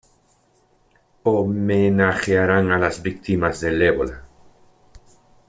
¡Homenajearán 1.21 2.71
a 2.71 2.79
las 2.79 3.03
víctimas 3.03 3.61
del 3.61 3.83
ébola! 3.83 4.23